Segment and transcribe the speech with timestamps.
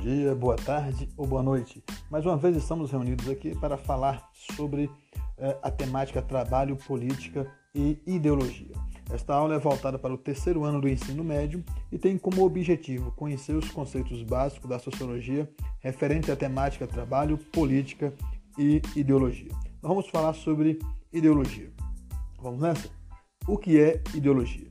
[0.00, 1.84] dia, boa tarde ou boa noite.
[2.10, 4.90] Mais uma vez estamos reunidos aqui para falar sobre
[5.36, 8.74] eh, a temática trabalho, política e ideologia.
[9.12, 13.12] Esta aula é voltada para o terceiro ano do ensino médio e tem como objetivo
[13.12, 15.46] conhecer os conceitos básicos da sociologia
[15.80, 18.14] referente à temática trabalho, política
[18.58, 19.52] e ideologia.
[19.82, 20.78] Vamos falar sobre
[21.12, 21.70] ideologia.
[22.40, 22.88] Vamos nessa?
[23.46, 24.68] O que é ideologia?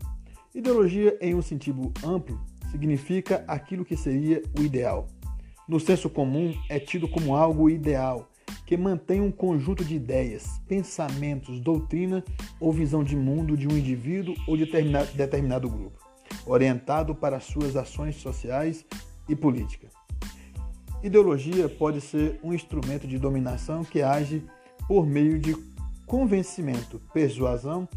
[0.56, 2.40] Ideologia, em um sentido amplo,
[2.72, 5.08] significa aquilo que seria o ideal.
[5.70, 8.28] No senso comum, é tido como algo ideal,
[8.66, 12.24] que mantém um conjunto de ideias, pensamentos, doutrina
[12.60, 14.66] ou visão de mundo de um indivíduo ou de
[15.14, 16.00] determinado, grupo,
[16.44, 18.84] orientado para suas ações sociais
[19.28, 19.92] e políticas.
[21.04, 24.44] Ideologia pode ser um instrumento de dominação que age
[24.88, 25.56] por meio de
[26.08, 27.88] convencimento, persuasão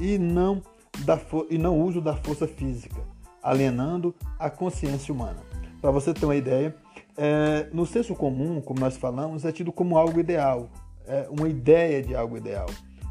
[0.00, 0.62] e não,
[1.00, 1.20] da
[1.50, 3.02] e não uso da força física
[3.42, 5.42] alienando a consciência humana.
[5.80, 6.74] Para você ter uma ideia,
[7.18, 10.70] é, no senso comum, como nós falamos, é tido como algo ideal,
[11.04, 12.68] é uma ideia de algo ideal,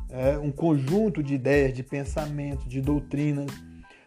[0.10, 3.52] é um conjunto de ideias, de pensamentos, de doutrinas.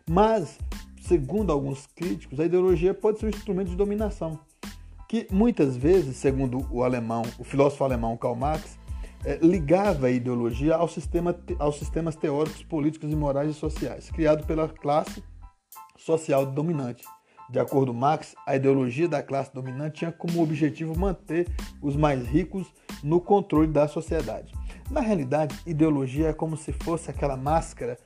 [0.08, 0.58] Mas,
[1.02, 4.40] segundo alguns críticos, a ideologia pode ser um instrumento de dominação,
[5.06, 8.78] que muitas vezes, segundo o alemão, o filósofo alemão Karl Marx,
[9.22, 14.46] é, ligava a ideologia ao sistema, aos sistemas teóricos, políticos e morais e sociais, criado
[14.46, 15.22] pela classe
[15.98, 17.04] social dominante.
[17.50, 21.48] De acordo com Marx, a ideologia da classe dominante tinha como objetivo manter
[21.82, 24.54] os mais ricos no controle da sociedade.
[24.88, 27.98] Na realidade, ideologia é como se fosse aquela máscara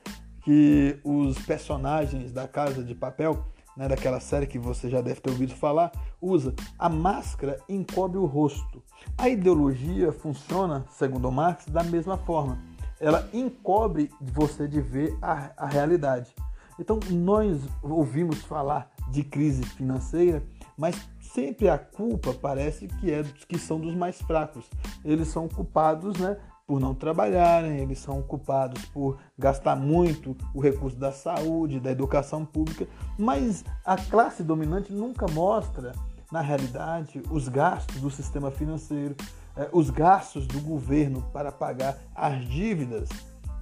[0.43, 3.45] que os personagens da Casa de Papel,
[3.77, 6.55] né, daquela série que você já deve ter ouvido falar, usa.
[6.79, 8.81] A máscara encobre o rosto.
[9.15, 12.57] A ideologia funciona, segundo Marx, da mesma forma.
[12.99, 16.33] Ela encobre você de ver a, a realidade.
[16.79, 20.43] Então, nós ouvimos falar de crise financeira,
[20.77, 24.65] mas sempre a culpa parece que é dos que são dos mais fracos.
[25.03, 26.37] Eles são culpados, né,
[26.67, 32.43] por não trabalharem, eles são culpados por gastar muito o recurso da saúde, da educação
[32.43, 32.87] pública,
[33.17, 35.93] mas a classe dominante nunca mostra,
[36.31, 39.15] na realidade, os gastos do sistema financeiro,
[39.55, 43.09] eh, os gastos do governo para pagar as dívidas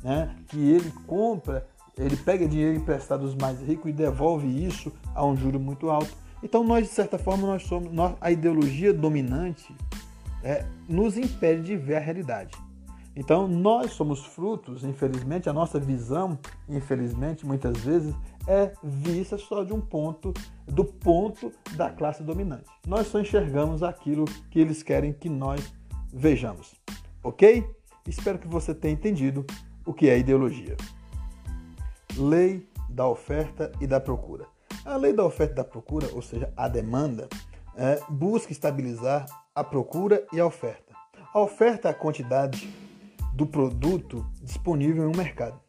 [0.01, 1.67] né, que ele compra
[1.97, 6.11] ele pega dinheiro emprestado dos mais ricos e devolve isso a um juro muito alto.
[6.41, 9.73] Então nós, de certa forma, nós somos nós, a ideologia dominante
[10.43, 12.51] é, nos impede de ver a realidade.
[13.15, 16.37] Então nós somos frutos, infelizmente, a nossa visão,
[16.67, 18.13] infelizmente, muitas vezes
[18.47, 20.33] é vista só de um ponto,
[20.65, 22.69] do ponto da classe dominante.
[22.87, 25.73] Nós só enxergamos aquilo que eles querem que nós
[26.11, 26.75] vejamos.
[27.23, 27.65] Ok?
[28.07, 29.45] Espero que você tenha entendido
[29.85, 30.75] o que é ideologia.
[32.17, 34.45] Lei da oferta e da procura.
[34.85, 37.27] A lei da oferta e da procura, ou seja, a demanda,
[37.75, 39.25] é, busca estabilizar
[39.55, 40.93] a procura e a oferta.
[41.33, 42.71] A oferta é a quantidade
[43.33, 45.59] do produto disponível um mercado.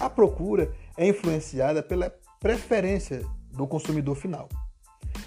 [0.00, 4.48] A procura é influenciada pela preferência do consumidor final.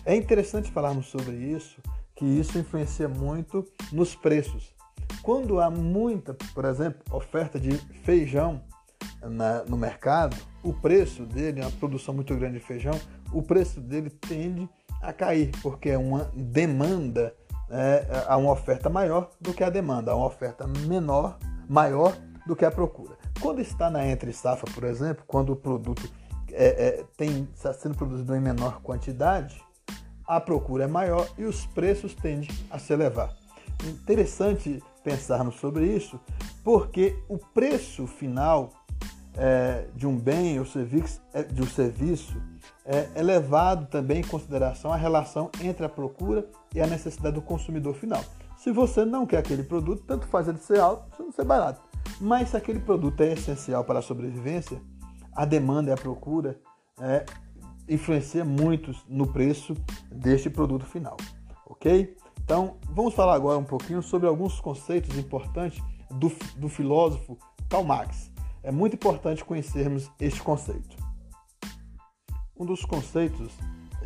[0.06, 1.82] É interessante falarmos sobre isso,
[2.14, 4.76] que isso influencia muito nos preços.
[5.22, 7.72] Quando há muita, por exemplo, oferta de
[8.04, 8.62] feijão
[9.30, 13.00] na, no mercado, o preço dele, uma produção muito grande de feijão,
[13.32, 14.70] o preço dele tende
[15.02, 17.36] a cair, porque é uma demanda,
[17.70, 21.38] é, há uma oferta maior do que a demanda, há uma oferta menor,
[21.68, 22.16] maior
[22.46, 23.18] do que a procura.
[23.40, 26.10] Quando está na entre safra, por exemplo, quando o produto
[26.52, 29.62] é, é, tem, está sendo produzido em menor quantidade,
[30.28, 33.36] a procura é maior e os preços tendem a se elevar.
[33.84, 36.20] Interessante pensarmos sobre isso,
[36.64, 38.72] porque o preço final
[39.38, 42.42] é, de um bem ou serviço, é, de um serviço
[42.86, 47.42] é, é levado também em consideração a relação entre a procura e a necessidade do
[47.42, 48.24] consumidor final.
[48.58, 51.82] Se você não quer aquele produto, tanto faz ele ser alto, não ser barato.
[52.20, 54.82] Mas se aquele produto é essencial para a sobrevivência,
[55.36, 56.60] a demanda e a procura
[57.00, 57.26] é,
[58.46, 59.76] muito no preço
[60.12, 61.18] deste produto final,
[61.66, 62.16] ok?
[62.44, 67.38] Então, vamos falar agora um pouquinho sobre alguns conceitos importantes do, do filósofo
[67.70, 68.35] Karl Marx.
[68.66, 70.98] É muito importante conhecermos este conceito.
[72.58, 73.54] Um dos conceitos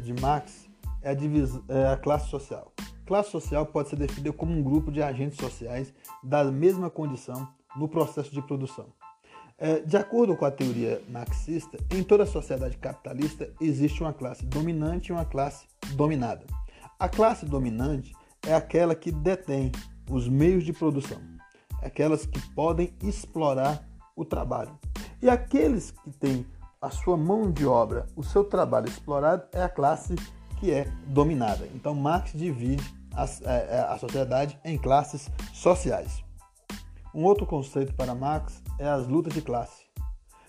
[0.04, 0.70] de Marx
[1.02, 2.74] é a, divisa, é a classe social.
[3.06, 7.48] Classe social pode ser definida como um grupo de agentes sociais da mesma condição
[7.78, 8.88] no processo de produção.
[9.58, 15.08] É, de acordo com a teoria marxista, em toda sociedade capitalista existe uma classe dominante
[15.08, 16.46] e uma classe dominada.
[17.00, 18.14] A classe dominante
[18.46, 19.72] é aquela que detém
[20.10, 21.22] os meios de produção,
[21.82, 23.89] aquelas que podem explorar
[24.20, 24.78] o trabalho.
[25.22, 26.46] E aqueles que têm
[26.82, 30.16] a sua mão de obra, o seu trabalho explorado, é a classe
[30.60, 31.68] que é dominada.
[31.74, 32.84] Então, Marx divide
[33.14, 36.24] a, a, é, é, a sociedade em classes sociais.
[37.16, 39.86] Um outro conceito para Marx é as lutas de classe.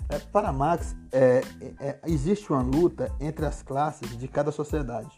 [0.09, 1.41] É, para Marx, é,
[1.79, 5.17] é, existe uma luta entre as classes de cada sociedade.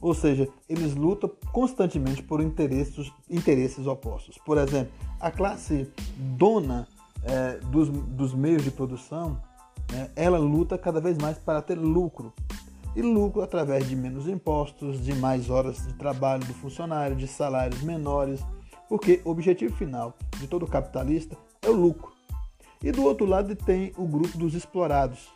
[0.00, 4.38] Ou seja, eles lutam constantemente por interesses, interesses opostos.
[4.44, 6.88] Por exemplo, a classe dona
[7.24, 9.40] é, dos, dos, meios de produção,
[9.90, 12.32] né, ela luta cada vez mais para ter lucro.
[12.94, 17.82] E lucro através de menos impostos, de mais horas de trabalho do funcionário, de salários
[17.82, 18.40] menores,
[18.88, 22.12] porque o objetivo final de todo capitalista é o lucro.
[22.82, 25.30] E do outro lado tem o grupo dos explorados,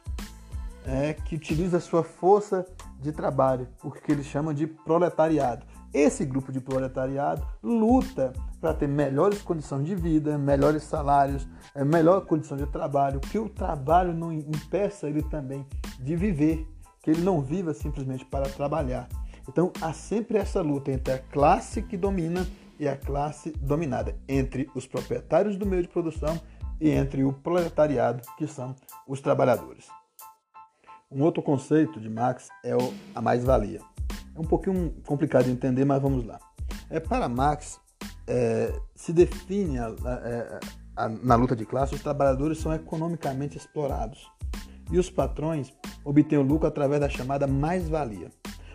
[0.85, 2.67] é, que utiliza sua força
[3.01, 5.65] de trabalho, o que eles chamam de proletariado.
[5.93, 12.27] Esse grupo de proletariado luta para ter melhores condições de vida, melhores salários, é, melhor
[12.27, 15.67] condição de trabalho, que o trabalho não impeça ele também
[15.99, 16.67] de viver,
[17.03, 19.09] que ele não viva simplesmente para trabalhar.
[19.49, 22.47] Então há sempre essa luta entre a classe que domina
[22.79, 26.39] e a classe dominada, entre os proprietários do meio de produção
[26.81, 28.75] e entre o proletariado, que são
[29.07, 29.87] os trabalhadores.
[31.11, 32.73] Um outro conceito de Marx é
[33.15, 33.81] a mais-valia.
[34.37, 36.39] É um pouquinho complicado de entender, mas vamos lá.
[36.91, 37.81] É, para Marx,
[38.27, 44.31] é, se define a, a, a, na luta de classe, os trabalhadores são economicamente explorados
[44.93, 45.73] e os patrões
[46.05, 48.31] obtêm o lucro através da chamada mais-valia.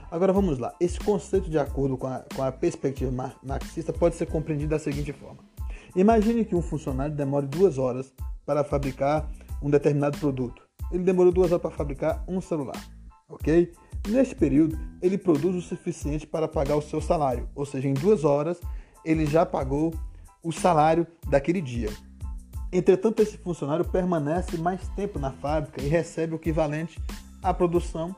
[0.09, 0.73] Agora vamos lá.
[0.79, 3.11] Esse conceito, de acordo com a, com a perspectiva
[3.43, 5.39] marxista, pode ser compreendido da seguinte forma:
[5.95, 8.13] Imagine que um funcionário demore duas horas
[8.45, 9.29] para fabricar
[9.61, 10.67] um determinado produto.
[10.91, 12.75] Ele demorou duas horas para fabricar um celular,
[13.29, 13.71] ok?
[14.07, 18.23] Neste período, ele produz o suficiente para pagar o seu salário, ou seja, em duas
[18.23, 18.59] horas
[19.05, 19.93] ele já pagou
[20.43, 21.89] o salário daquele dia.
[22.71, 26.99] Entretanto, esse funcionário permanece mais tempo na fábrica e recebe o equivalente
[27.43, 28.15] à produção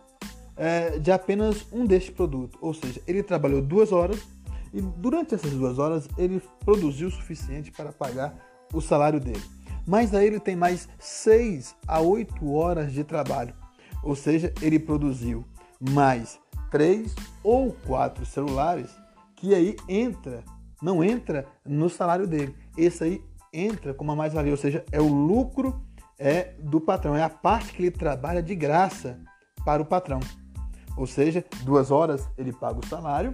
[0.56, 4.22] é, de apenas um destes produtos, ou seja, ele trabalhou duas horas
[4.74, 8.36] e durante essas duas horas ele produziu o suficiente para pagar
[8.74, 9.42] o salário dele.
[9.86, 13.54] Mas aí ele tem mais 6 a 8 horas de trabalho.
[14.02, 15.46] Ou seja, ele produziu
[15.90, 16.40] mais
[16.72, 17.14] 3
[17.44, 18.90] ou 4 celulares
[19.36, 20.44] que aí entra,
[20.82, 22.56] não entra no salário dele.
[22.78, 25.82] Esse aí entra como a mais-valia, ou seja, é o lucro
[26.18, 29.20] é do patrão, é a parte que ele trabalha de graça
[29.66, 30.20] para o patrão.
[30.96, 33.34] Ou seja, duas horas ele paga o salário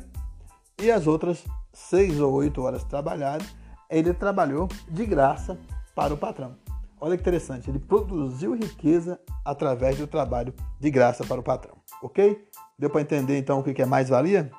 [0.81, 3.47] e as outras seis ou oito horas trabalhadas,
[3.89, 5.59] ele trabalhou de graça
[5.93, 6.55] para o patrão.
[7.01, 11.77] Olha que interessante, ele produziu riqueza através do trabalho de graça para o patrão.
[12.03, 12.45] Ok?
[12.77, 14.51] Deu para entender então o que é mais-valia?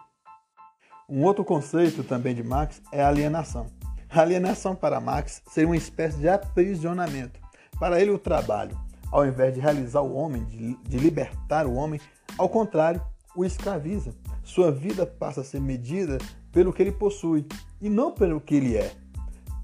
[1.09, 3.67] Um outro conceito também de Marx é a alienação.
[4.09, 7.39] A alienação para Marx seria uma espécie de aprisionamento.
[7.79, 8.79] Para ele, o trabalho,
[9.11, 12.01] ao invés de realizar o homem, de, libertar o homem,
[12.39, 13.03] ao contrário,
[13.37, 14.15] o escraviza.
[14.43, 16.19] Sua vida passa a ser medida
[16.53, 17.47] pelo que ele possui
[17.81, 18.93] e não pelo que ele é.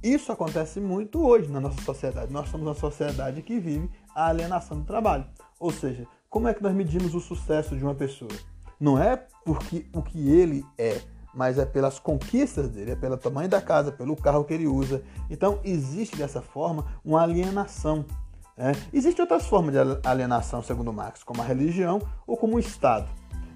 [0.02, 2.32] Isso acontece muito hoje na nossa sociedade.
[2.32, 5.25] Nós somos uma sociedade que vive a alienação do trabalho.
[5.58, 8.31] Ou seja, como é que nós medimos o sucesso de uma pessoa?
[8.78, 11.00] Não é porque o que ele é,
[11.34, 15.02] mas é pelas conquistas dele, é pelo tamanho da casa, pelo carro que ele usa.
[15.31, 18.04] Então existe dessa forma uma alienação.
[18.58, 18.72] É.
[18.93, 23.08] Existem outras formas de alienação, segundo Marx, como a religião ou como o Estado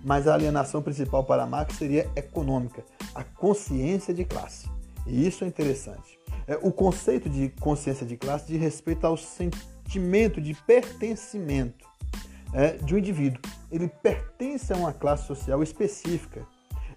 [0.04, 4.68] mas a alienação principal para Marx seria econômica, a consciência de classe.
[5.06, 6.18] E isso é interessante.
[6.50, 11.88] É, o conceito de consciência de classe diz respeito ao sentimento de pertencimento
[12.52, 13.40] é, de um indivíduo.
[13.70, 16.44] Ele pertence a uma classe social específica.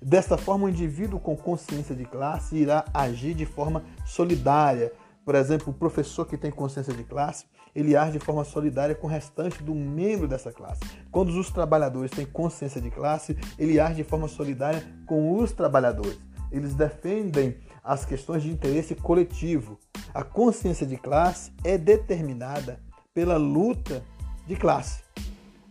[0.02, 4.92] Desta forma, o indivíduo com consciência de classe irá agir de forma solidária.
[5.24, 7.46] Por exemplo, o professor que tem consciência de classe
[7.76, 10.82] ele age de forma solidária com o restante do membro dessa classe.
[11.12, 16.20] Quando os trabalhadores têm consciência de classe, ele age de forma solidária com os trabalhadores.
[16.52, 19.78] Eles defendem as questões de interesse coletivo.
[20.14, 22.80] A consciência de classe é determinada
[23.14, 24.04] pela luta
[24.48, 25.04] de classe.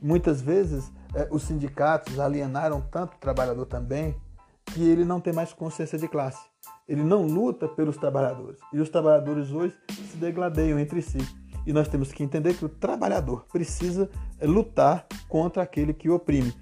[0.01, 4.15] Muitas vezes, eh, os sindicatos alienaram tanto o trabalhador também
[4.67, 6.43] que ele não tem mais consciência de classe.
[6.89, 8.59] Ele não luta pelos trabalhadores.
[8.73, 9.75] E os trabalhadores hoje
[10.11, 11.19] se degladeiam entre si.
[11.67, 14.11] E nós temos que entender que o trabalhador precisa
[14.43, 16.53] lutar contra aquele que o oprime.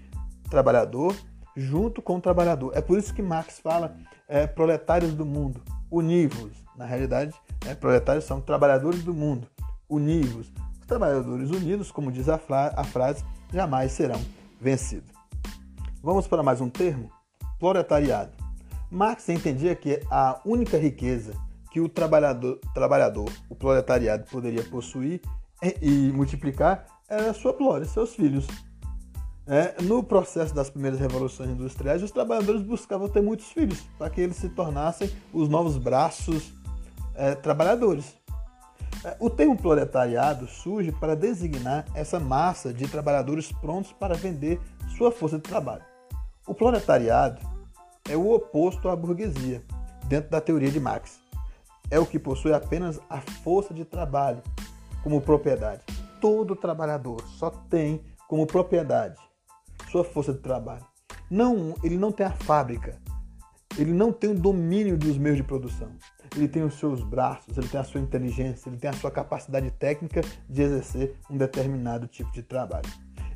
[0.51, 1.15] Trabalhador
[1.61, 2.73] junto com o trabalhador.
[2.75, 6.53] É por isso que Marx fala é, proletários do mundo, univos.
[6.77, 7.35] Na realidade,
[7.67, 9.47] é, proletários são trabalhadores do mundo,
[9.89, 10.51] univos.
[10.81, 12.41] Os trabalhadores unidos, como diz a,
[12.77, 14.21] a frase, jamais serão
[14.61, 15.11] vencidos.
[16.03, 17.11] Vamos para mais um termo?
[17.59, 18.33] Proletariado.
[18.91, 21.35] Marx entendia que a única riqueza
[21.71, 25.21] que o trabalhador, trabalhador o proletariado, poderia possuir
[25.81, 28.47] e, multiplicar era sua glória, seus filhos.
[29.53, 34.21] É, no processo das primeiras revoluções industriais, os trabalhadores buscavam ter muitos filhos para que
[34.21, 36.55] eles se tornassem os novos braços
[37.17, 38.15] é, trabalhadores.
[39.05, 44.61] É, o termo proletariado surge para designar essa massa de trabalhadores prontos para vender
[44.97, 45.83] sua força de trabalho.
[46.47, 47.41] O proletariado
[48.09, 49.65] é o oposto à burguesia,
[50.05, 51.19] dentro da teoria de Marx.
[51.91, 54.45] É o que possui apenas a força de trabalho
[55.03, 55.83] como propriedade.
[56.21, 59.30] Todo trabalhador só tem como propriedade
[59.91, 60.85] sua força de trabalho.
[61.31, 62.99] Não, ele não tem a fábrica.
[63.79, 65.91] Ele não tem o domínio dos meios de produção.
[66.37, 69.71] Ele tem os seus braços, ele tem a sua inteligência, ele tem a sua capacidade
[69.73, 72.89] técnica de exercer um determinado tipo de trabalho.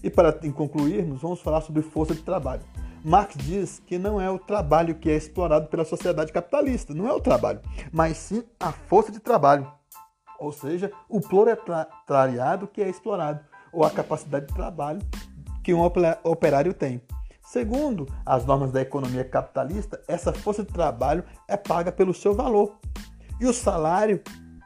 [0.03, 2.63] E para concluirmos, vamos falar sobre força de trabalho.
[3.05, 7.13] Marx diz que não é o trabalho que é explorado pela sociedade capitalista, não é
[7.13, 7.61] o trabalho,
[7.93, 9.71] mas sim a força de trabalho,
[10.39, 13.41] ou seja, o proletariado que é explorado,
[13.73, 15.01] ou a capacidade de trabalho
[15.65, 17.01] que um operário tem.
[17.43, 22.79] Segundo as normas da economia capitalista, essa força de trabalho é paga pelo seu valor.
[23.41, 24.21] E o salário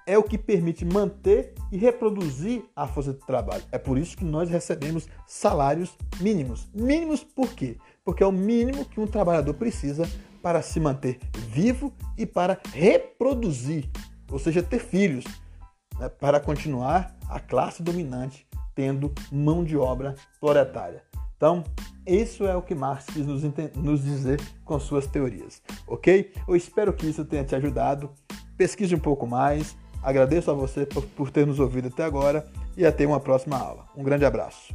[0.06, 3.62] é o que permite manter e reproduzir a força de trabalho.
[3.70, 6.68] É por isso que nós recebemos salários mínimos.
[6.74, 7.76] Mínimos por quê?
[8.04, 10.08] Porque é o mínimo que um trabalhador precisa
[10.42, 13.88] para se manter vivo e para reproduzir,
[14.30, 15.24] ou seja, ter filhos,
[15.98, 18.48] né, para continuar a classe dominante
[18.78, 21.02] tendo mão de obra proletária.
[21.36, 21.64] Então,
[22.06, 23.42] isso é o que Marx quis nos,
[23.74, 26.32] nos dizer com suas teorias, ok?
[26.46, 28.08] Eu espero que isso tenha te ajudado.
[28.56, 29.76] Pesquise um pouco mais.
[30.00, 33.84] Agradeço a você por, por ter nos ouvido até agora e até uma próxima aula.
[33.96, 34.72] Um grande abraço.